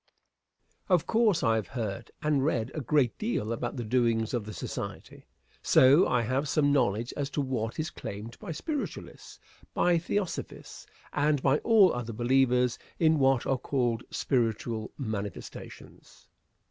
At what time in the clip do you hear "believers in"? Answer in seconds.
12.13-13.19